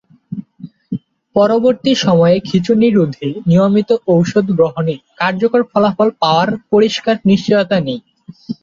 [1.35, 7.99] পরবর্তী সময়ে খিঁচুনি রোধে নিয়মিত ওষুধ গ্রহণে কার্যকর ফলাফল পাওয়ার পরিষ্কার নিশ্চয়তা নেই।